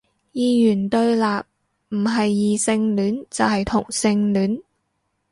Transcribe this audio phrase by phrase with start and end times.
[0.33, 1.21] 二元對立，
[1.89, 4.63] 唔係異性戀就係同性戀